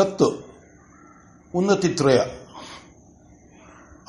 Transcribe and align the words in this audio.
ಹತ್ತು. 0.00 0.50
ಉನ್ನತಿತ್ರಯ 1.54 2.18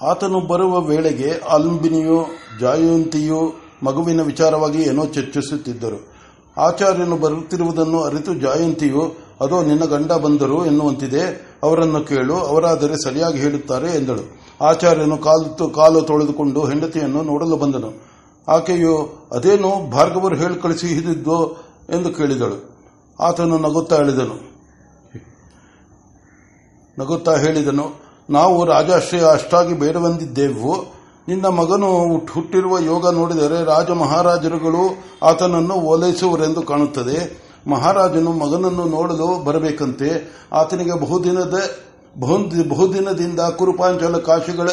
ಆತನು 0.01 0.39
ಬರುವ 0.39 0.81
ವೇಳೆಗೆ 0.81 1.39
ಆಲಂಬಿನಿಯು 1.49 2.25
ಜಾಯಂತಿಯು 2.59 3.53
ಮಗುವಿನ 3.83 4.21
ವಿಚಾರವಾಗಿ 4.21 4.81
ಏನೋ 4.81 5.05
ಚರ್ಚಿಸುತ್ತಿದ್ದರು. 5.05 6.13
ಆಚಾರ್ಯನು 6.57 7.17
ಬರುತ್ತಿರುವುದನ್ನು 7.17 8.03
ಅರಿತು 8.03 8.35
ಜಾಯಂತಿಯು, 8.35 9.15
ಅದೋ, 9.41 9.63
ನಿನ್ನ 9.63 9.85
ಗಂಡ 9.85 10.11
ಬಂದರು 10.11 10.65
ಎನ್ನುವಂತಿದೆ. 10.65 11.51
ಅವರನ್ನು 11.63 12.01
ಕೇಳು, 12.01 12.35
ಅವರಾದರೆ 12.35 13.03
ಸರಿಯಾಗಿ 13.03 13.39
ಹೇಳುತ್ತಾರೆ 13.39 13.97
ಎಂದಳು. 13.97 14.41
ಆಚಾರ್ಯನು 14.61 15.17
ಕಾಲು 15.17 15.69
ಕಾಲು 15.69 16.01
ತೊಳೆದುಕೊಂಡು 16.01 16.65
ಹೆಂಡತಿಯನ್ನು 16.65 17.21
ನೋಡಲು 17.23 17.57
ಬಂದನು. 17.57 17.93
ಆಕೆಯು 18.47 19.27
ಅದೇನು 19.31 19.89
ಭಾರ್ಗವರು 19.89 20.35
ಹೇಳಿ 20.35 20.55
ಕಳಿಸಿ 20.55 20.87
ಕಳಿಸಿದ್ದು 20.87 21.51
ಎಂದು 21.89 22.13
ಕೇಳಿದಳು. 22.13 22.71
ಆತನು 23.19 23.57
ನಗುತ್ತಾ 23.57 23.95
ಹೇಳಿದನು 23.95 24.50
ನಗುತ್ತಾ 26.99 27.33
ಹೇಳಿದನು, 27.37 27.85
ನಾವು 28.29 28.65
ರಾಜಾಶ್ರಯ 28.65 29.23
ಅಷ್ಟಾಗಿ 29.31 29.73
ಬೇಡವೆಂದಿದ್ದೆವು. 29.73 30.73
ನಿನ್ನ 31.27 31.45
ಮಗನು 31.45 32.17
ಹುಟ್ಟಿರುವ 32.33 32.79
ಯೋಗ 32.79 33.13
ನೋಡಿದರೆ 33.13 33.63
ರಾಜ 33.63 33.89
ಮಹಾರಾಜರುಗಳು 33.89 34.83
ಆತನನ್ನು 35.23 35.73
ಓಲೈಸುವರೆಂದು 35.73 36.61
ಕಾಣುತ್ತದೆ. 36.61 37.17
ಮಹಾರಾಜನು 37.67 38.31
ಮಗನನ್ನು 38.33 38.85
ನೋಡಲು 38.85 39.43
ಬರಬೇಕಂತೆ. 39.43 40.09
ಆತನಿಗೆ 40.53 40.95
ಬಹುದಿನದ 40.99 41.57
ಬಹುದಿನದಿಂದ 42.69 43.39
ಕುರುಪಾಂಚಲ 43.39 44.17
ಕಾಶಿಗಳ 44.17 44.69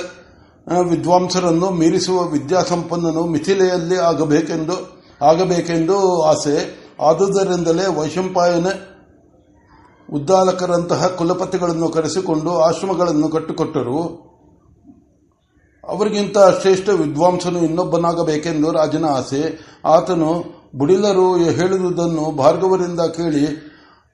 ವಿದ್ವಾಂಸರನ್ನು 0.89 1.71
ಮೀರಿಸುವ 1.71 2.19
ವಿದ್ಯಾಸಂಪನ್ನನು 2.25 3.27
ಮಿಥಿಲೆಯಲ್ಲಿ 3.27 3.97
ಆಗಬೇಕೆಂದು 3.99 4.77
ಆಗಬೇಕೆಂದು 5.23 6.23
ಆಸೆ. 6.23 6.57
ಆದುದರಿಂದಲೇ 7.01 7.87
ವೈಶಂಪಾಯನ 7.95 8.66
ಉದ್ದಾಲಕರಂತಹ 10.12 11.07
ಕುಲಪತಿಗಳನ್ನು 11.07 11.89
ಕರೆಸಿಕೊಂಡು 11.89 12.59
ಆಶ್ರಮಗಳನ್ನು 12.61 13.29
ಕಟ್ಟಿಕೊಟ್ಟರು. 13.29 14.29
ಅವರಿಗಿಂತ 15.88 16.38
ಶ್ರೇಷ್ಠ 16.38 16.88
ವಿದ್ವಾಂಸನು 16.88 17.59
ಇನ್ನೊಬ್ಬನಾಗಬೇಕೆಂದು 17.59 18.73
ರಾಜನ 18.73 19.05
ಆಸೆ. 19.05 19.66
ಆತನು, 19.85 20.45
ಬುಡಿಲರು 20.77 21.37
ಹೇಳಿದುದನ್ನು 21.37 22.37
ಭಾರ್ಗವರಿಂದ 22.37 23.01
ಕೇಳಿ, 23.01 23.69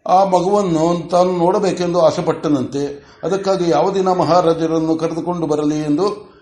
ಆ 0.07 0.25
ಮಗುವನ್ನು 0.25 1.09
ತಾನು 1.09 1.33
ನೋಡಬೇಕೆಂದು 1.33 2.01
ಆಸೆಪಟ್ಟನಂತೆ 2.01 3.05
ಅದಕ್ಕಾಗಿ 3.23 3.71
ಯಾವ 3.71 3.95
ದಿನ 3.95 4.09
ಮಹಾರಾಜರನ್ನು 4.09 4.97
ಕರೆದುಕೊಂಡು 4.97 5.47
ಬರಲಿ 5.47 5.81
ಎಂದು 5.81 6.35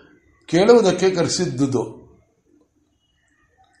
ಕೇಳುವುದಕ್ಕೆ 0.45 1.09
ಕರೆಸಿದ್ದುದು. 1.09 2.03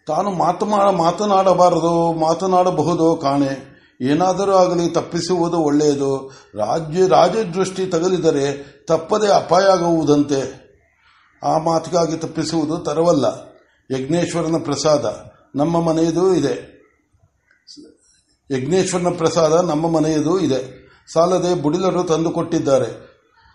ತಾನು 0.07 0.31
ಮಾತನಾಡ 0.31 0.89
ಮಾತನಾಡಬಾರದು, 0.95 2.13
ಮಾತನಾಡಬಹುದು 2.13 3.15
ಕಾಣೆ. 3.15 3.72
ಏನಾದರೂ 4.11 4.51
ಆಗಲಿ 4.51 4.89
ತಪ್ಪಿಸುವುದು 4.89 5.57
ಒಳ್ಳೆಯದು. 5.57 6.31
ರಾಜ್ಯ, 6.55 7.07
ರಾಜದೃಷ್ಟಿ 7.07 7.85
ತಗಲಿದರೆ 7.85 8.45
ತಪ್ಪದೆ 8.87 9.27
ಅಪಾಯ 9.31 9.63
ಆಗುವುದಂತೆ. 9.63 10.63
ಆ 11.43 11.57
ಮಾತಿಗಾಗಿ 11.57 12.17
ತಪ್ಪಿಸುವುದು 12.17 12.77
ತರವಲ್ಲ. 12.77 13.25
ಯಜ್ಞೇಶ್ವರನ 13.95 14.55
ಪ್ರಸಾದ 14.63 15.05
ನಮ್ಮ 15.55 15.81
ಮನೆಯದೂ 15.81 16.33
ಇದೆ. 16.33 16.73
ಯಜ್ಞೇಶ್ವರನ 18.51 19.07
ಪ್ರಸಾದ 19.17 19.53
ನಮ್ಮ 19.67 19.89
ಮನೆಯದೂ 19.89 20.39
ಇದೆ. 20.39 20.61
ಸಾಲದೆ 21.13 21.61
ಬುಡಿಲರು 21.61 22.03
ತಂದುಕೊಟ್ಟಿದ್ದಾರೆ. 22.03 22.89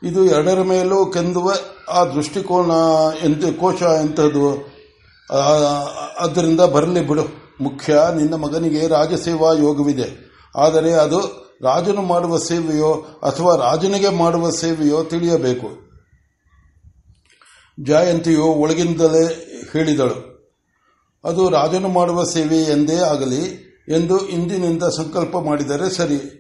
ಇದು 0.03 0.25
ಎರಡರ 0.25 0.63
ಮೇಲೂ 0.63 1.07
ಕೆಂದುವ 1.07 1.53
ಆ 1.91 2.05
ದೃಷ್ಟಿಕೋನ 2.05 2.71
ಎಂತ, 3.25 3.61
ಕೋಶ 3.61 3.83
ಎಂಥದ್ದು 3.83 4.47
ಅದರಿಂದ 6.19 6.61
ಬರಲಿ 6.61 7.09
ಬಿಡು. 7.09 7.25
ಮುಖ್ಯ, 7.61 7.97
ನಿನ್ನ 8.17 8.35
ಮಗನಿಗೆ 8.35 8.87
ರಾಜಸೇವಾ 8.87 9.53
ಯೋಗವಿದೆ. 9.53 10.28
ಆದರೆ 10.57 10.93
ಅದು 10.93 11.49
ರಾಜನು 11.63 12.03
ಮಾಡುವ 12.03 12.39
ಸೇವೆಯೋ 12.39 12.93
ಅಥವಾ 13.23 13.57
ರಾಜನಿಗೆ 13.57 14.09
ಮಾಡುವ 14.09 14.51
ಸೇವೆಯೋ 14.51 15.05
ತಿಳಿಯಬೇಕು. 15.05 15.89
ಜಯಂತಿಯು 17.85 18.45
ಒಳಗಿಂದಲೇ 18.45 19.45
ಹೇಳಿದಳು. 19.73 20.39
ಅದು 21.25 21.51
ರಾಜನು 21.51 21.89
ಮಾಡುವ 21.89 22.25
ಸೇವೆ 22.25 22.59
ಎಂದೇ 22.59 22.97
ಆಗಲಿ 22.97 23.69
ಎಂದು 23.89 24.29
ಇಂದಿನಿಂದ 24.29 24.83
ಸಂಕಲ್ಪ 24.83 25.37
ಮಾಡಿದರೆ 25.37 25.91
ಸರಿ. 25.91 26.39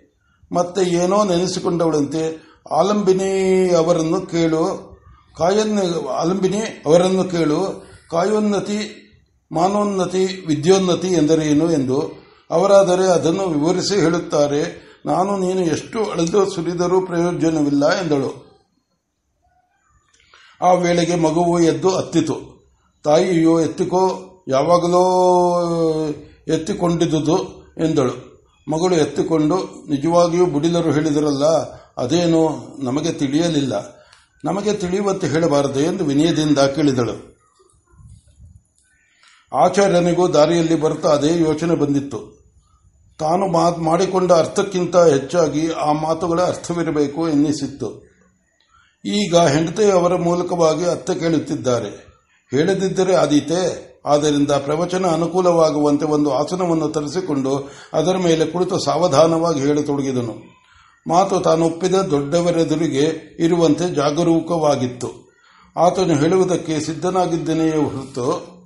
ಮತ್ತೆ 0.52 0.90
ಏನೋ 0.90 1.24
ನೆನೆಸಿಕೊಂಡವಳಂತೆ 1.24 2.48
ಆಲಂಬಿನಿ 2.70 3.70
ಅವರನ್ನು 3.74 4.20
ಕೇಳು. 4.20 4.88
ಕಾಯನ್ನ, 5.36 5.78
ಆಲಂಬಿನಿ 6.10 6.60
ಅವರನ್ನು 6.86 7.24
ಕೇಳು. 7.24 7.88
ಕಾಯೋನ್ನತಿ, 8.10 8.94
ಮಾನೋನ್ನತಿ, 9.52 10.44
ವಿದ್ಯೋನ್ನತಿ 10.46 11.08
ಎಂದರೇನು 11.08 11.72
ಎಂದು 11.72 12.27
ಅವರಾದರೆ 12.50 13.06
ಅದನ್ನು 13.06 13.48
ವಿವರಿಸಿ 13.48 14.00
ಹೇಳುತ್ತಾರೆ, 14.00 14.88
ನಾನು 15.06 15.36
ನೀನು 15.36 15.60
ಎಷ್ಟು 15.60 16.04
ಅಳೆದು 16.04 16.50
ಸುರಿದರೂ 16.50 17.06
ಪ್ರಯೋಜನವಿಲ್ಲ 17.06 18.02
ಎಂದಳು. 18.02 18.48
ಆ 20.62 20.72
ವೇಳೆಗೆ 20.72 21.14
ಮಗುವು 21.14 21.60
ಎದ್ದು 21.60 21.96
ಅತ್ತಿತು. 21.96 22.58
ತಾಯಿಯೋ, 23.04 23.60
ಎತ್ತಿಕೋ, 23.60 24.24
ಯಾವಾಗಲೋ 24.48 25.02
ಎತ್ತಿಕೊಂಡಿದ್ದುದು 26.48 27.38
ಎಂದಳು. 27.84 28.28
ಮಗಳು 28.70 28.94
ಎತ್ತಿಕೊಂಡು, 28.94 29.56
ನಿಜವಾಗಿಯೂ 29.90 30.46
ಬುಡಿಲರು 30.46 30.92
ಹೇಳಿದರಲ್ಲ, 30.92 31.44
ಅದೇನು 31.96 32.40
ನಮಗೆ 32.84 33.12
ತಿಳಿಯಲಿಲ್ಲ. 33.12 34.04
ನಮಗೆ 34.44 34.72
ತಿಳಿಯುವಂತೆ 34.72 35.28
ಹೇಳಬಾರದು 35.28 35.80
ಎಂದು 35.80 36.04
ವಿನಯದಿಂದ 36.04 36.58
ಕೇಳಿದಳು. 36.58 37.38
ಆಚಾರ್ಯನಿಗೂ 39.52 40.28
ದಾರಿಯಲ್ಲಿ 40.28 40.80
ಬರುತ್ತಾ 40.80 41.08
ಅದೇ 41.08 41.42
ಯೋಚನೆ 41.42 41.74
ಬಂದಿತ್ತು. 41.74 42.37
ತಾನು 43.18 43.46
ಮಾಡಿಕೊಂಡ 43.82 44.32
ಅರ್ಥಕ್ಕಿಂತ 44.32 44.96
ಹೆಚ್ಚಾಗಿ 44.96 45.72
ಆ 45.72 45.92
ಮಾತುಗಳ 45.92 46.40
ಅರ್ಥವಿರಬೇಕು 46.42 47.28
ಎನ್ನಿಸಿತ್ತು. 47.28 47.88
ಈಗ 49.04 49.36
ಅವರ 49.92 50.16
ಮೂಲಕವಾಗಿ 50.16 50.84
ಅತ್ತ 50.84 51.10
ಕೇಳುತ್ತಿದ್ದಾರೆ. 51.10 51.90
ಹೇಳದಿದ್ದರೆ 52.50 53.14
ಆದೀತೆ, 53.14 53.60
ಆದ್ದರಿಂದ 54.06 54.50
ಪ್ರವಚನ 54.50 55.06
ಅನುಕೂಲವಾಗುವಂತೆ 55.06 56.04
ಒಂದು 56.04 56.32
ಆಸನವನ್ನು 56.32 56.88
ತರಿಸಿಕೊಂಡು 56.88 57.70
ಅದರ 57.92 58.16
ಮೇಲೆ 58.16 58.46
ಕುಳಿತು 58.46 58.78
ಸಾವಧಾನವಾಗಿ 58.78 59.60
ಹೇಳತೊಡಗಿದನು. 59.60 60.34
ಮಾತು 61.08 61.40
ತಾನು 61.40 61.66
ಒಪ್ಪಿದ 61.66 61.94
ದೊಡ್ಡವರೆದುರಿಗೆ 61.94 63.04
ಇರುವಂತೆ 63.40 63.94
ಜಾಗರೂಕವಾಗಿತ್ತು. 63.94 65.10
ಆತನು 65.76 66.14
ಹೇಳುವುದಕ್ಕೆ 66.14 66.80
ಸಿದ್ಧನಾಗಿದ್ದನೆಯೇ 66.80 67.76
ಹೊರತು 67.76 68.57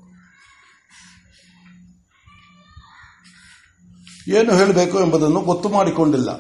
ಏನು 4.29 4.57
ಹೇಳಬೇಕು 4.57 5.01
ಎಂಬುದನ್ನು 5.01 5.41
ಗೊತ್ತು 5.41 5.69
ಮಾಡಿಕೊಂಡಿಲ್ಲ. 5.69 6.31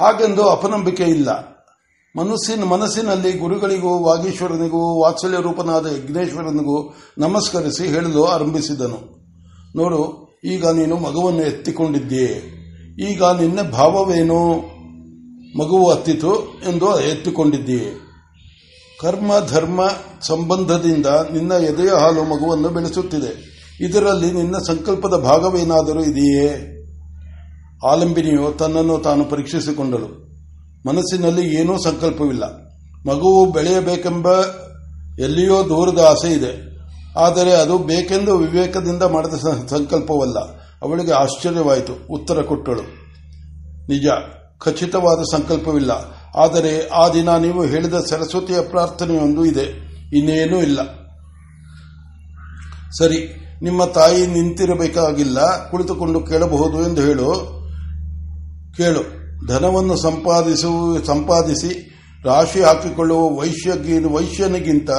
ಹಾಗೆಂದು 0.00 0.48
ಅಪನಂಬಿಕೆ 0.48 1.02
ಇಲ್ಲ. 1.02 1.58
ಮನಸ್ಸಿನ 2.18 2.64
ಮನಸ್ಸಿನಲ್ಲಿ 2.64 3.32
ಗುರುಗಳಿಗೂ, 3.32 3.98
ವಾಗೀಶ್ವರನಿಗೂ, 3.98 5.02
ವಾತ್ಸಲ್ಯ 5.02 5.36
ರೂಪನಾದ 5.36 5.86
ಯಜ್ಞೇಶ್ವರನಿಗೂ 5.86 6.96
ನಮಸ್ಕರಿಸಿ 7.18 7.86
ಹೇಳಲು 7.86 8.24
ಆರಂಭಿಸಿದನು. 8.24 9.18
ನೋಡು, 9.76 10.28
ಈಗ 10.44 10.66
ನೀನು 10.66 10.96
ಮಗುವನ್ನು 10.96 11.42
ಎತ್ತಿಕೊಂಡಿದ್ದೀಯೆ. 11.42 12.58
ಈಗ 13.10 13.22
ನಿನ್ನ 13.22 13.62
ಭಾವವೇನು? 13.62 14.54
ಮಗುವು 15.58 15.90
ಹತ್ತಿತು 15.90 16.40
ಎಂದು 16.44 17.00
ಎತ್ತಿಕೊಂಡಿದ್ದೀಯೆ. 17.00 18.08
ಕರ್ಮ, 19.00 19.32
ಧರ್ಮ 19.48 19.80
ಸಂಬಂಧದಿಂದ 20.20 21.06
ನಿನ್ನ 21.06 21.52
ಎದೆಯ 21.52 21.90
ಹಾಲು 22.00 22.24
ಮಗುವನ್ನು 22.24 22.68
ಬೆಳೆಸುತ್ತಿದೆ. 22.68 23.58
ಇದರಲ್ಲಿ 23.80 24.32
ನಿನ್ನ 24.32 24.56
ಸಂಕಲ್ಪದ 24.58 25.14
ಭಾಗವೇನಾದರೂ 25.14 26.00
ಇದೆಯೇ? 26.02 26.77
ಆಲಂಬಿನಿಯು 27.86 28.56
ತನ್ನನ್ನು 28.58 28.98
ತಾನು 28.98 29.24
ಪರೀಕ್ಷಿಸಿಕೊಂಡಳು. 29.24 30.28
ಮನಸ್ಸಿನಲ್ಲಿ 30.88 31.54
ಏನೂ 31.54 31.78
ಸಂಕಲ್ಪವಿಲ್ಲ. 31.78 32.44
ಮಗುವು 33.08 33.52
ಬೆಳೆಯಬೇಕೆಂಬ 33.52 34.28
ಎಲ್ಲಿಯೋ 35.20 35.68
ದೂರದ 35.68 35.98
ಆಸೆ 35.98 36.32
ಇದೆ. 36.32 36.68
ಆದರೆ 37.18 37.52
ಅದು 37.52 37.78
ಬೇಕೆಂದು 37.78 38.36
ವಿವೇಕದಿಂದ 38.36 39.02
ಮಾಡಿದ 39.02 39.34
ಸಂಕಲ್ಪವಲ್ಲ. 39.66 40.38
ಅವಳಿಗೆ 40.82 41.12
ಆಶ್ಚರ್ಯವಾಯಿತು. 41.12 42.06
ಉತ್ತರ 42.10 42.42
ಕೊಟ್ಟಳು. 42.42 42.82
ನಿಜ, 43.88 44.06
ಖಚಿತವಾದ 44.58 45.18
ಸಂಕಲ್ಪವಿಲ್ಲ. 45.32 45.90
ಆದರೆ 46.36 46.88
ಆ 46.88 47.08
ದಿನ 47.08 47.36
ನೀವು 47.36 47.64
ಹೇಳಿದ 47.64 47.94
ಸರಸ್ವತಿಯ 47.94 48.60
ಪ್ರಾರ್ಥನೆಯೊಂದು 48.60 49.44
ಇದೆ. 49.44 49.88
ಇನ್ನೇನೂ 50.16 50.58
ಇಲ್ಲ. 50.58 50.80
ಸರಿ, 52.98 53.48
ನಿಮ್ಮ 53.62 53.84
ತಾಯಿ 53.84 54.26
ನಿಂತಿರಬೇಕಾಗಿಲ್ಲ. 54.26 55.70
ಕುಳಿತುಕೊಂಡು 55.70 56.20
ಕೇಳಬಹುದು 56.20 56.88
ಎಂದು 56.88 57.02
ಹೇಳು. 57.02 57.57
ಕೇಳು. 58.76 59.18
ಧನವನ್ನು 59.46 59.96
ಸಂಪಾದಿಸು, 59.96 61.06
ಸಂಪಾದಿಸಿ, 61.06 61.88
ರಾಶಿ 62.24 62.62
ಹಾಕಿಕೊಳ್ಳುವ 62.62 63.30
ವೈಶ್ಯ 63.30 63.72
ವೈಶ್ಯನಿಗಿಂತ 64.08 64.90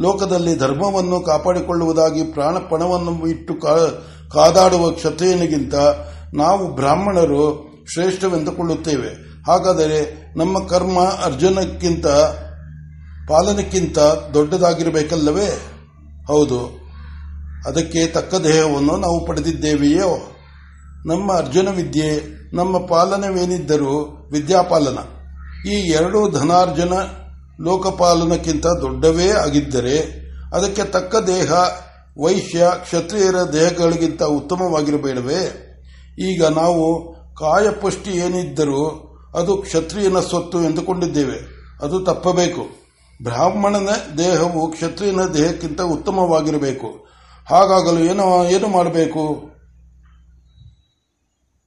ಲೋಕದಲ್ಲಿ 0.00 0.58
ಧರ್ಮವನ್ನು 0.58 1.20
ಕಾಪಾಡಿಕೊಳ್ಳುವುದಾಗಿ 1.20 2.22
ಪ್ರಾಣಪಣವನ್ನು 2.22 3.26
ಇಟ್ಟು 3.26 3.54
ಕಾದಾಡುವ 4.30 4.90
ಕ್ಷತ್ರಿಯನಿಗಿಂತ 4.90 5.74
ನಾವು 6.34 6.74
ಬ್ರಾಹ್ಮಣರು 6.74 7.74
ಶ್ರೇಷ್ಠವೆಂದುಕೊಳ್ಳುತ್ತೇವೆ. 7.92 9.08
ಹಾಗಾದರೆ 9.46 10.24
ನಮ್ಮ 10.38 10.66
ಕರ್ಮ 10.66 10.98
ಅರ್ಜುನಕ್ಕಿಂತ, 11.00 12.06
ಪಾಲನಕ್ಕಿಂತ 13.28 13.98
ದೊಡ್ಡದಾಗಿರಬೇಕಲ್ಲವೇ? 14.34 15.62
ಹೌದು. 16.26 16.84
ಅದಕ್ಕೆ 17.66 18.06
ತಕ್ಕ 18.06 18.34
ದೇಹವನ್ನು 18.34 18.96
ನಾವು 18.96 19.26
ಪಡೆದಿದ್ದೇವೆಯೋ? 19.26 20.33
ನಮ್ಮ 21.06 21.32
ಅರ್ಜುನ 21.32 21.68
ವಿದ್ಯೆ, 21.68 22.22
ನಮ್ಮ 22.56 22.86
ಪಾಲನವೇನಿದ್ದರೂ 22.86 24.28
ವಿದ್ಯಾಪಾಲನ. 24.32 24.98
ಈ 25.68 25.74
ಎರಡು 25.74 26.30
ಧನಾರ್ಜನ 26.30 26.92
ಲೋಕಪಾಲನಕ್ಕಿಂತ 27.60 28.66
ದೊಡ್ಡವೇ 28.66 29.30
ಆಗಿದ್ದರೆ 29.30 30.24
ಅದಕ್ಕೆ 30.54 30.84
ತಕ್ಕ 30.84 31.16
ದೇಹ, 31.16 31.52
ವೈಶ್ಯ, 32.22 32.66
ಕ್ಷತ್ರಿಯರ 32.82 33.36
ದೇಹಗಳಿಗಿಂತ 33.36 34.22
ಉತ್ತಮವಾಗಿರಬೇಡವೇ? 34.22 35.70
ಈಗ 36.18 36.44
ನಾವು 36.44 37.12
ಕಾಯಪುಷ್ಟಿ 37.34 38.10
ಏನಿದ್ದರೂ 38.10 39.10
ಅದು 39.34 39.56
ಕ್ಷತ್ರಿಯನ 39.56 40.20
ಸ್ವತ್ತು 40.20 40.62
ಎಂದುಕೊಂಡಿದ್ದೇವೆ. 40.62 41.38
ಅದು 41.82 42.00
ತಪ್ಪಬೇಕು. 42.00 42.84
ಬ್ರಾಹ್ಮಣನ 43.22 43.88
ದೇಹವು 44.18 44.72
ಕ್ಷತ್ರಿಯನ 44.72 45.20
ದೇಹಕ್ಕಿಂತ 45.34 45.80
ಉತ್ತಮವಾಗಿರಬೇಕು. 45.80 46.86
ಹಾಗಾಗಲು 47.50 48.00
ಏನು 48.00 48.44
ಏನು 48.44 48.68
ಮಾಡಬೇಕು? 48.68 49.53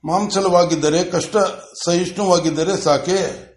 ಮಾಂಸಲವಾಗಿದ್ದರೆ 0.05 1.03
ಕಷ್ಟ 1.03 1.37
ಸಹಿಷ್ಣುವಾಗಿದ್ದರೆ 1.85 2.77
ಸಾಕೆ. 2.77 3.47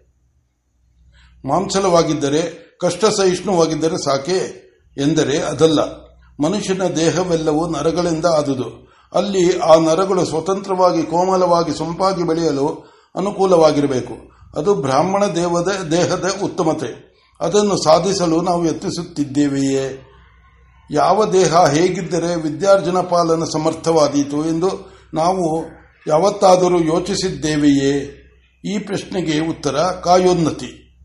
ಮಾಂಸಲವಾಗಿದ್ದರೆ 1.47 2.71
ಕಷ್ಟ 2.81 3.05
ಸಹಿಷ್ಣುವಾಗಿದ್ದರೆ 3.05 3.97
ಸಾಕೆ 4.05 4.71
ಎಂದರೆ 4.97 5.39
ಅದಲ್ಲ. 5.39 5.79
ಮನುಷ್ಯನ 6.43 6.83
ದೇಹವೆಲ್ಲವೂ 6.83 7.67
ನರಗಳಿಂದ 7.67 8.25
ಆದುದು. 8.25 8.91
ಅಲ್ಲಿ 9.13 9.59
ಆ 9.59 9.75
ನರಗಳು 9.75 10.25
ಸ್ವತಂತ್ರವಾಗಿ, 10.25 11.03
ಕೋಮಲವಾಗಿ 11.03 11.77
ಸೊಂಪಾಗಿ 11.77 12.23
ಬೆಳೆಯಲು 12.23 12.67
ಅನುಕೂಲವಾಗಿರಬೇಕು. 13.15 14.13
ಅದು 14.57 14.75
ಬ್ರಾಹ್ಮಣ 14.75 15.23
ದೇವದ, 15.25 15.71
ದೇಹದ 15.91 16.31
ಉತ್ತಮತೆ. 16.43 17.11
ಅದನ್ನು 17.41 17.77
ಸಾಧಿಸಲು 17.83 18.41
ನಾವು 18.41 18.65
ಯತ್ನಿಸುತ್ತಿದ್ದೇವೆಯೇ? 18.65 20.07
ಯಾವ 20.91 21.31
ದೇಹ 21.31 21.67
ಹೇಗಿದ್ದರೆ 21.67 22.35
ವಿದ್ಯಾರ್ಜನ 22.35 22.97
ಪಾಲನ 22.97 23.43
ಸಮರ್ಥವಾದೀತು 23.43 24.45
ಎಂದು 24.45 24.91
ನಾವು 25.13 25.80
ಯಾವತ್ತಾದರೂ 26.07 26.79
ಯೋಚಿಸಿದ್ದೇವೆಯೇ? 26.79 28.17
ಈ 28.65 28.79
ಪ್ರಶ್ನೆಗೆ 28.79 29.39
ಉತ್ತರ 29.39 29.75
ಕಾಯೋನ್ನತಿ. 29.75 30.99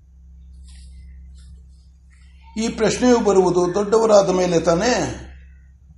ಈ 2.64 2.68
ಪ್ರಶ್ನೆಯು 2.68 3.20
ಬರುವುದು 3.20 3.74
ದೊಡ್ಡವರಾದ 3.74 4.30
ಮೇಲೆ 4.30 4.60
ತಾನೇ? 4.60 5.22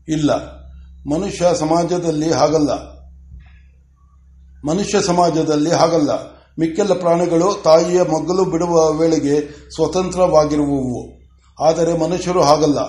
ಇಲ್ಲ. 0.09 0.35
ಮನುಷ್ಯ 1.15 1.47
ಸಮಾಜದಲ್ಲಿ 1.55 2.33
ಹಾಗಲ್ಲ. 2.33 2.73
ಮನುಷ್ಯ 4.69 5.03
ಸಮಾಜದಲ್ಲಿ 5.03 5.71
ಹಾಗಲ್ಲ. 5.71 6.11
ಮಿಕ್ಕೆಲ್ಲ 6.61 6.93
ಪ್ರಾಣಿಗಳು 6.93 7.63
ತಾಯಿಯ 7.65 8.03
ಮಗ್ಗಲು 8.03 8.45
ಬಿಡುವ 8.45 8.93
ವೇಳೆಗೆ 8.93 9.41
ಸ್ವತಂತ್ರವಾಗಿರುವವು. 9.75 11.13
ಆದರೆ 11.65 11.99
ಮನುಷ್ಯರು 11.99 12.43
ಹಾಗಲ್ಲ. 12.43 12.81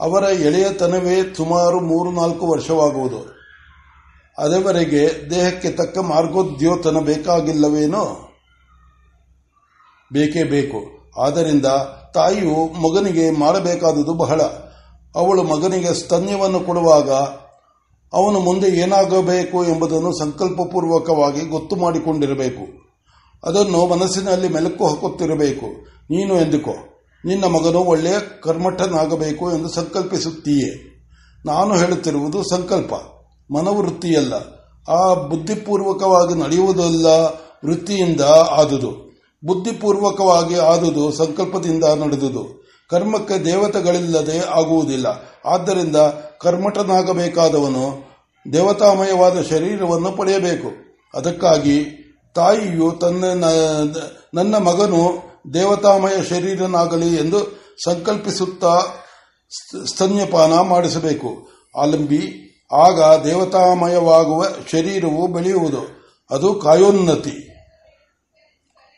ಅವರ 0.00 0.22
ಎಳೆಯತನವೇ 0.22 1.34
ಸುಮಾರು 1.34 1.80
ಮೂರು 1.80 2.10
ನಾಲ್ಕು 2.10 2.46
ವರ್ಷವಾಗುವುದು. 2.46 3.39
ಅದವರೆಗೆ 4.40 5.30
ದೇಹಕ್ಕೆ 5.30 5.70
ತಕ್ಕ 5.70 5.98
ಮಾರ್ಗೋದ್ಯೋತನ 5.98 6.98
ಬೇಕಾಗಿಲ್ಲವೇನೋ? 6.98 8.28
ಬೇಕೇ 10.12 10.44
ಬೇಕು. 10.44 11.10
ಆದ್ದರಿಂದ 11.20 11.66
ತಾಯಿಯು 12.14 12.72
ಮಗನಿಗೆ 12.72 13.30
ಮಾಡಬೇಕಾದುದು 13.30 14.14
ಬಹಳ. 14.14 14.40
ಅವಳು 15.14 15.42
ಮಗನಿಗೆ 15.42 15.94
ಸ್ತನ್ಯವನ್ನು 15.94 16.60
ಕೊಡುವಾಗ 16.60 17.10
ಅವನು 18.12 18.40
ಮುಂದೆ 18.40 18.66
ಏನಾಗಬೇಕು 18.66 19.64
ಎಂಬುದನ್ನು 19.64 20.18
ಸಂಕಲ್ಪಪೂರ್ವಕವಾಗಿ 20.18 21.40
ಗೊತ್ತು 21.40 21.76
ಮಾಡಿಕೊಂಡಿರಬೇಕು. 21.76 22.90
ಅದನ್ನು 23.44 23.86
ಮನಸ್ಸಿನಲ್ಲಿ 23.86 24.48
ಮೆಲುಕು 24.48 24.88
ಹಾಕುತ್ತಿರಬೇಕು. 24.88 25.66
ನೀನು 26.02 26.34
ಎಂದುಕೋ, 26.40 26.74
ನಿನ್ನ 27.24 27.44
ಮಗನು 27.44 27.78
ಒಳ್ಳೆಯ 27.78 28.14
ಕರ್ಮಠನಾಗಬೇಕು 28.42 29.52
ಎಂದು 29.52 29.68
ಸಂಕಲ್ಪಿಸುತ್ತೀಯೇ. 29.68 31.00
ನಾನು 31.46 31.76
ಹೇಳುತ್ತಿರುವುದು 31.76 32.50
ಸಂಕಲ್ಪ. 32.50 32.92
ಮನವೃತ್ತಿಯಲ್ಲ. 33.54 34.34
ಆ 34.88 35.14
ಬುದ್ಧಿಪೂರ್ವಕವಾಗಿ 35.14 36.34
ನಡೆಯುವುದಲ್ಲ, 36.34 37.06
ವೃತ್ತಿಯಿಂದ 37.64 38.20
ಆದುದು. 38.50 39.10
ಬುದ್ಧಿಪೂರ್ವಕವಾಗಿ 39.44 40.58
ಆದುದು, 40.58 41.12
ಸಂಕಲ್ಪದಿಂದ 41.12 41.84
ನಡೆದುದು. 41.84 42.60
ಕರ್ಮಕ್ಕೆ 42.90 43.44
ದೇವತೆಗಳಿಲ್ಲದೆ 43.44 44.38
ಆಗುವುದಿಲ್ಲ. 44.38 45.06
ಆದ್ದರಿಂದ 45.44 45.96
ಕರ್ಮಠನಾಗಬೇಕಾದವನು 46.40 48.10
ದೇವತಾಮಯವಾದ 48.52 49.42
ಶರೀರವನ್ನು 49.42 50.12
ಪಡೆಯಬೇಕು. 50.12 50.68
ಅದಕ್ಕಾಗಿ 51.14 51.84
ತಾಯಿಯು 52.34 52.92
ತನ್ನ 52.92 53.44
ನನ್ನ 54.34 54.56
ಮಗನು 54.56 55.30
ದೇವತಾಮಯ 55.54 56.22
ಶರೀರನಾಗಲಿ 56.28 57.14
ಎಂದು 57.14 57.38
ಸಂಕಲ್ಪಿಸುತ್ತಾ 57.84 58.80
ಸ್ತನ್ಯಪಾನ 59.86 60.60
ಮಾಡಿಸಬೇಕು. 60.60 61.48
ಆಲಂಬಿ 61.80 62.49
ಆಗ 62.72 63.24
ದೇವತಾಮಯವಾಗುವ 63.24 64.46
ಶರೀರವು 64.72 65.26
ಬೆಳೆಯುವುದು. 65.26 65.82
ಅದು 66.30 66.54
ಕಾಯೋನ್ನತಿ. 66.54 67.48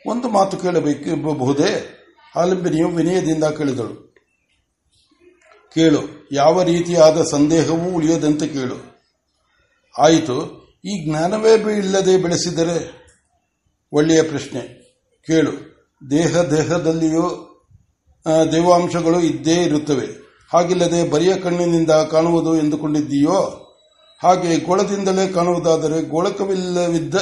ಒಂದು 0.06 0.28
ಮಾತು 0.28 0.56
ಕೇಳಬೇಕೆಂಬಬಹುದೇ? 0.56 1.98
ಆಲಂಬಿನಿಯು 2.36 2.88
ವಿನಯದಿಂದ 2.88 3.44
ಕೇಳಿದಳು. 3.44 4.14
ಕೇಳು, 5.74 6.00
ಯಾವ 6.32 6.62
ರೀತಿಯಾದ 6.62 7.22
ಸಂದೇಹವೂ 7.22 7.90
ಉಳಿಯದಂತೆ 7.90 8.48
ಕೇಳು. 8.48 8.78
ಆಯಿತು, 9.98 10.36
ಈ 10.84 11.08
ಜ್ಞಾನವೇ 11.08 11.52
ಇಲ್ಲದೆ 11.52 12.16
ಬೆಳೆಸಿದರೆ? 12.16 12.78
ಒಳ್ಳೆಯ 13.92 14.22
ಪ್ರಶ್ನೆ. 14.22 14.60
ಕೇಳು, 15.26 15.52
ದೇಹ 16.10 16.42
ದೇಹದಲ್ಲಿಯೂ 16.42 17.24
ದೇವಾಂಶಗಳು 18.52 19.20
ಇದ್ದೇ 19.20 19.62
ಇರುತ್ತವೆ. 19.62 20.21
ಹಾಗಿಲ್ಲದೆ 20.52 21.10
ಬರಿಯ 21.10 21.34
ಕಣ್ಣಿನಿಂದ 21.34 21.90
ಕಾಣುವುದು 21.90 22.56
ಎಂದುಕೊಂಡಿದ್ದೀಯೋ? 22.56 23.68
ಹಾಗೆ 24.22 24.56
ಗೋಳದಿಂದಲೇ 24.56 25.28
ಕಾಣುವುದಾದರೆ 25.28 26.02
ಗೋಳಕವಿಲ್ಲವಿದ್ದ 26.02 27.14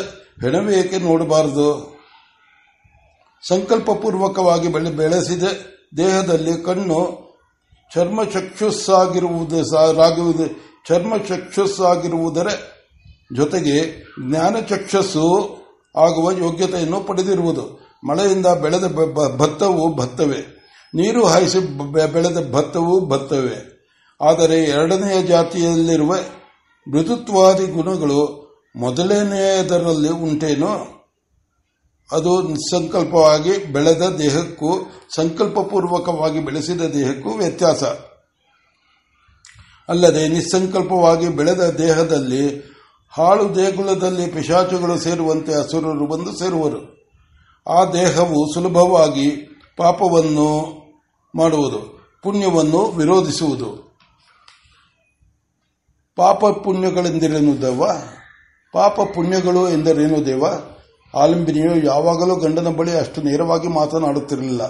ಹೆಣವೇಕೆ 0.42 0.96
ನೋಡಬಾರದು? 0.96 2.00
ಸಂಕಲ್ಪಪೂರ್ವಕವಾಗಿ 3.48 4.68
ಬೆಳೆ, 4.68 4.90
ಬೆಳೆಸಿದ 4.90 5.42
ದೇಹದಲ್ಲಿ 5.96 6.62
ಕಣ್ಣು 6.62 7.30
ಚರ್ಮ 7.94 8.24
ಚಕ್ಷುಸ್ಸಾಗಿರುವುದು 8.24 9.64
ಚರ್ಮ 10.88 11.16
ಚಕ್ಷುಸ್ಸಾಗಿರುವುದರ 11.16 12.48
ಜೊತೆಗೆ 13.36 14.04
ಜ್ಞಾನ 14.28 14.56
ಚಕ್ಷಸ್ಸು 14.60 15.24
ಆಗುವ 15.96 16.30
ಯೋಗ್ಯತೆಯನ್ನು 16.30 17.00
ಪಡೆದಿರುವುದು. 17.00 17.80
ಮಳೆಯಿಂದ 18.04 18.46
ಬೆಳೆದ 18.46 18.86
ಭತ್ತವು 19.36 19.96
ಭತ್ತವೇ. 19.96 20.59
ನೀರು 20.94 21.26
ಹಾಯಿಸಿ 21.26 21.58
ಬೆಳೆದ 22.12 22.52
ಭತ್ತವು 22.52 23.08
ಭತ್ತವೇ. 23.08 23.76
ಆದರೆ 24.20 24.58
ಎರಡನೆಯ 24.64 25.22
ಜಾತಿಯಲ್ಲಿರುವ 25.22 26.14
ಮೃದುತ್ವಾದಿ 26.88 27.66
ಗುಣಗಳು 27.66 28.50
ಮೊದಲನೆಯದರಲ್ಲಿ 28.76 30.08
ಉಂಟೇನೋ? 30.08 30.86
ಅದು 32.12 32.42
ನಿಸ್ಸಂಕಲ್ಪವಾಗಿ 32.42 33.72
ಬೆಳೆದ 33.72 34.02
ದೇಹಕ್ಕೂ 34.02 34.90
ಸಂಕಲ್ಪಪೂರ್ವಕವಾಗಿ 35.16 36.40
ಬೆಳೆಸಿದ 36.40 36.80
ದೇಹಕ್ಕೂ 36.80 37.30
ವ್ಯತ್ಯಾಸ. 37.30 37.82
ಅಲ್ಲದೆ 39.88 40.28
ನಿಸ್ಸಂಕಲ್ಪವಾಗಿ 40.28 41.28
ಬೆಳೆದ 41.28 41.60
ದೇಹದಲ್ಲಿ 41.60 42.70
ಹಾಳು 43.10 43.56
ದೇಗುಲದಲ್ಲಿ 43.56 44.26
ಪಿಶಾಚುಗಳು 44.26 44.98
ಸೇರುವಂತೆ 44.98 45.54
ಅಸುರರು 45.54 46.06
ಬಂದು 46.06 46.38
ಸೇರುವರು. 46.38 47.10
ಆ 47.68 47.84
ದೇಹವು 47.84 48.54
ಸುಲಭವಾಗಿ 48.54 49.30
ಪಾಪವನ್ನು 49.76 50.79
ಮಾಡುವುದು, 51.34 52.00
ಪುಣ್ಯವನ್ನು 52.22 52.78
ವಿರೋಧಿಸುವುದು. 52.78 53.90
ಪಾಪ 56.16 56.44
ಪುಣ್ಯಗಳೆಂದರೇನು 56.44 57.62
ದೇವ? 57.62 57.82
ಪಾಪ 58.72 59.00
ಪುಣ್ಯಗಳು 59.00 59.68
ಎಂದರೇನು 59.68 60.26
ದೇವ? 60.26 60.44
ಆಲಂಬಿನಿಯು 61.14 61.86
ಯಾವಾಗಲೂ 61.86 62.36
ಗಂಡನ 62.36 62.68
ಬಳಿ 62.68 62.98
ಅಷ್ಟು 62.98 63.22
ನೇರವಾಗಿ 63.22 63.68
ಮಾತನಾಡುತ್ತಿರಲಿಲ್ಲ. 63.68 64.62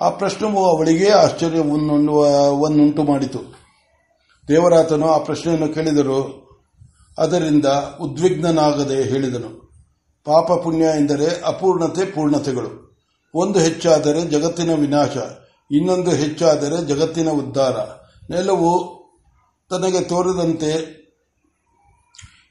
ಆ 0.00 0.08
ಪ್ರಶ್ನೆಯು 0.10 0.64
ಅವಳಿಗೆ 0.64 1.10
ಆಶ್ಚರ್ಯವನ್ನುಂಟು 1.10 3.02
ಮಾಡಿತು. 3.02 3.38
ದೇವರಾತನು 4.48 5.08
ಆ 5.08 5.18
ಪ್ರಶ್ನೆಯನ್ನು 5.18 5.68
ಕೇಳಿದರು. 5.68 6.48
ಅದರಿಂದ 7.18 7.66
ಉದ್ವಿಗ್ನನಾಗದೆ 8.00 9.02
ಹೇಳಿದನು. 9.02 9.68
ಪಾಪ 10.24 10.52
ಪುಣ್ಯ 10.52 10.84
ಎಂದರೆ 10.84 11.42
ಅಪೂರ್ಣತೆ, 11.44 12.10
ಪೂರ್ಣತೆಗಳು. 12.10 13.00
ಒಂದು 13.34 13.58
ಹೆಚ್ಚಾದರೆ 13.58 14.22
ಜಗತ್ತಿನ 14.22 14.74
ವಿನಾಶ. 14.74 15.16
ಇನ್ನೊಂದು 15.70 16.10
ಹೆಚ್ಚಾದರೆ 16.10 16.86
ಜಗತ್ತಿನ 16.86 17.30
ಉದ್ಧಾರ. 17.30 17.76
ನೆಲವು 18.30 18.98
ತನಗೆ 19.70 20.00
ತೋರಿದಂತೆ 20.00 20.98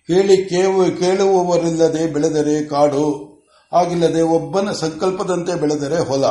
ಹೇಳಿ 0.07 0.45
ಕೇಳುವವರಿಲ್ಲದೆ 1.00 2.07
ಬೆಳೆದರೆ 2.07 2.65
ಕಾಡು 2.65 3.38
ಆಗಿಲ್ಲದೆ 3.74 4.21
ಒಬ್ಬನ 4.21 4.71
ಸಂಕಲ್ಪದಂತೆ 4.71 5.55
ಬೆಳೆದರೆ 5.55 6.00
ಹೊಲ. 6.00 6.25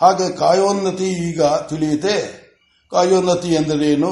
ಹಾಗೆ 0.00 0.36
ಕಾಯೋನ್ನತಿ 0.36 1.04
ಈಗ 1.04 1.42
ತಿಳಿಯುತ್ತೆ 1.42 2.48
ಕಾಯೋನ್ನತಿ 2.90 3.48
ಎಂದರೇನು? 3.48 4.10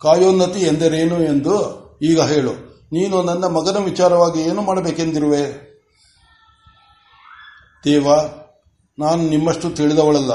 ಕಾಯೋನ್ನತಿ 0.00 0.60
ಎಂದರೇನು 0.60 1.22
ಎಂದು 1.22 1.56
ಈಗ 2.02 2.20
ಹೇಳು. 2.20 2.52
ನೀನು 2.92 3.22
ನನ್ನ 3.22 3.44
ಮಗನ 3.46 3.76
ವಿಚಾರವಾಗಿ 3.84 4.40
ಏನು 4.40 4.62
ಮಾಡಬೇಕೆಂದಿರುವೆ? 4.62 5.68
ದೇವ, 7.84 8.08
ನಾನು 8.98 9.28
ನಿಮ್ಮಷ್ಟು 9.28 9.70
ತಿಳಿದವಳಲ್ಲ. 9.70 10.30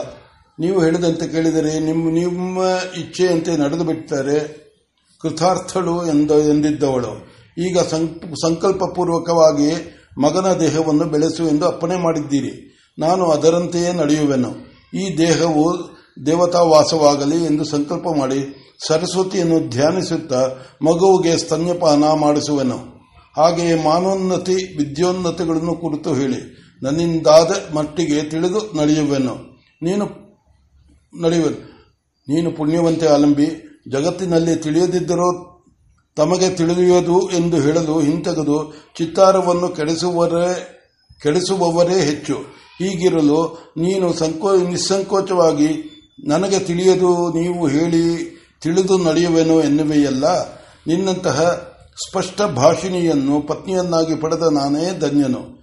ನೀವು 0.59 0.83
ಹೇಳಿದಂತೆ 0.83 1.27
ಕೇಳಿದರೆ 1.27 1.79
ನಿಮ್ಮ 1.79 2.11
ನಿಮ್ಮ 2.11 2.57
ಇಚ್ಛೆಯಂತೆ 2.97 3.57
ನಡೆದು 3.57 3.83
ಬಿಟ್ಟರೆ 3.83 4.63
ಕೃತಾರ್ಥಳು 5.21 6.05
ಎಂದು 6.05 6.39
ಎಂದಿದ್ದವಳು. 6.39 7.33
ಈಗ 7.57 7.79
ಸಂಕಲ್ಪಪೂರ್ವಕವಾಗಿ 8.41 9.97
ಮಗನ 10.21 10.53
ದೇಹವನ್ನು 10.53 11.05
ಬೆಳೆಸು 11.05 11.47
ಎಂದು 11.47 11.65
ಅಪ್ಪಣೆ 11.65 11.95
ಮಾಡಿದ್ದೀರಿ. 11.95 12.77
ನಾನು 12.99 13.25
ಅದರಂತೆಯೇ 13.25 13.93
ನಡೆಯುವೆನು. 13.93 14.51
ಈ 14.97 15.17
ದೇಹವು 15.17 15.77
ದೇವತಾ 16.25 16.61
ವಾಸವಾಗಲಿ 16.61 17.45
ಎಂದು 17.45 17.65
ಸಂಕಲ್ಪ 17.65 18.07
ಮಾಡಿ 18.17 18.55
ಸರಸ್ವತಿಯನ್ನು 18.87 19.69
ಧ್ಯಾನಿಸುತ್ತಾ 19.69 20.47
ಮಗುವಿಗೆ 20.81 21.37
ಸ್ತನ್ಯಪಾನ 21.37 22.03
ಮಾಡಿಸುವೆನು. 22.13 22.77
ಹಾಗೆಯೇ 23.37 23.83
ಮಾನೋನ್ನತಿ, 23.83 24.53
ವಿದ್ಯೋನ್ನತಿಗಳನ್ನು 24.53 25.75
ಕುರಿತು 25.75 26.13
ಹೇಳಿ. 26.13 26.62
ನನ್ನಿಂದಾದ 26.81 27.75
ಮಟ್ಟಿಗೆ 27.75 28.23
ತಿಳಿದು 28.23 28.77
ನಡೆಯುವೆನು. 28.77 29.35
ನೀನು 29.81 30.05
ನಡೆಯುವೆನು 31.21 31.73
ನೀನು 32.29 32.51
ಪುಣ್ಯವಂತೆ 32.51 33.07
ಆಲಂಬಿ, 33.07 33.45
ಜಗತ್ತಿನಲ್ಲಿ 33.91 34.55
ತಿಳಿಯದಿದ್ದರೂ 34.55 35.49
ತಮಗೆ 36.15 36.49
ತಿಳಿಯುವುದು 36.49 37.29
ಎಂದು 37.29 37.57
ಹೇಳಲು 37.57 37.99
ಹಿಂತೆಗೆದು 37.99 38.73
ಚಿತ್ತಾರವನ್ನು 38.97 39.69
ಕೆಡಿಸುವರೇ, 39.69 40.79
ಕೆಡಿಸುವವರೇ 41.21 42.05
ಹೆಚ್ಚು. 42.05 42.35
ಹೀಗಿರಲು 42.79 43.71
ನೀನು 43.77 44.13
ಸಂಕೋ, 44.13 44.57
ನಿಸ್ಸಂಕೋಚವಾಗಿ 44.57 45.89
ನನಗೆ 46.27 46.59
ತಿಳಿಯದು 46.59 47.33
ನೀವು 47.33 47.67
ಹೇಳಿ 47.67 48.33
ತಿಳಿದು 48.61 48.97
ನಡೆಯುವೆನು 48.97 49.61
ಎನ್ನುವೆಯಲ್ಲ. 49.61 50.25
ನಿನ್ನಂತಹ 50.87 51.41
ಸ್ಪಷ್ಟ 52.09 52.41
ಭಾಷಿಣಿಯನ್ನು 52.41 53.41
ಪತ್ನಿಯನ್ನಾಗಿ 53.41 54.15
ಪಡೆದ 54.15 54.43
ನಾನೇ 54.51 54.99
ಧನ್ಯನು. 54.99 55.62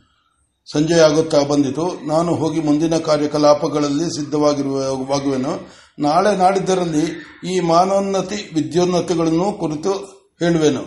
ಸಂಜೆಯಾಗುತ್ತಾ 0.73 1.43
ಬಂದಿತು. 1.43 2.07
ನಾನು 2.07 2.35
ಹೋಗಿ 2.35 2.61
ಮುಂದಿನ 2.61 2.99
ಕಾರ್ಯಕಲಾಪಗಳಲ್ಲಿ 2.99 4.17
ಸಿದ್ಧವಾಗಿರುವಾಗುವೆನು. 4.17 5.81
ನಾಳೆ 5.99 6.37
ನಾಡಿದ್ದರಲ್ಲಿ 6.37 7.25
ಈ 7.55 7.61
ಮಾನೋನ್ನತಿ, 7.61 8.50
ವಿದ್ಯೋನ್ನತಿಗಳನ್ನು 8.55 9.53
ಕುರಿತು 9.53 9.93
ಹೇಳುವೆನು. 10.41 10.81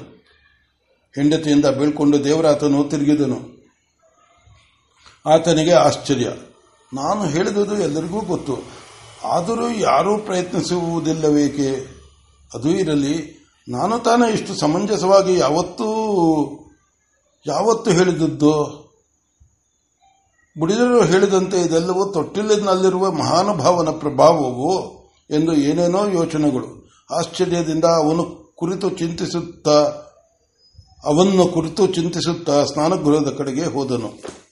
ಹೆಂಡತಿಯಿಂದ 1.16 1.66
ಬೀಳ್ಕೊಂಡು 1.66 2.24
ದೇವರಾತನು 2.24 2.84
ತಿರುಗಿದನು. 2.84 3.40
ಆತನಿಗೆ 5.26 5.74
ಆಶ್ಚರ್ಯ. 5.74 6.28
ನಾನು 6.94 7.26
ಹೇಳಿದುದು 7.26 7.78
ಎಲ್ಲರಿಗೂ 7.78 8.22
ಗೊತ್ತು. 8.22 8.60
ಆದರೂ 9.28 9.70
ಯಾರೂ 9.70 10.18
ಪ್ರಯತ್ನಿಸುವುದಿಲ್ಲವೇಕೆ? 10.18 11.88
ಅದು 12.54 12.70
ಇರಲಿ. 12.70 13.44
ನಾನು 13.70 14.00
ತಾನೇ 14.00 14.34
ಇಷ್ಟು 14.34 14.56
ಸಮಂಜಸವಾಗಿ 14.56 15.40
ಯಾವತ್ತೂ, 15.40 15.86
ಯಾವತ್ತು 17.48 17.92
ಹೇಳಿದದ್ದು? 17.92 18.83
ಬುಡಿದರು 20.60 21.04
ಹೇಳಿದಂತೆ 21.04 21.62
ಇದೆಲ್ಲವೂ 21.62 22.12
ತೊಟ್ಟಿಲಿನಲ್ಲಿರುವ 22.12 23.12
ಮಹಾನುಭಾವನ 23.12 23.90
ಪ್ರಭಾವವು 23.90 25.04
ಎಂದು 25.32 25.54
ಏನೇನೋ 25.54 26.08
ಯೋಚನೆಗಳು. 26.08 26.90
ಆಶ್ಚರ್ಯದಿಂದ 27.12 27.86
ಅವನು 27.86 28.54
ಕುರಿತು 28.56 28.90
ಚಿಂತಿಸುತ್ತಾ 28.90 29.84
ಅವನ್ನು 31.04 31.46
ಕುರಿತು 31.48 31.88
ಚಿಂತಿಸುತ್ತಾ 31.88 32.64
ಸ್ನಾನಗೃಹದ 32.64 33.34
ಕಡೆಗೆ 33.38 33.66
ಹೋದನು. 33.66 34.43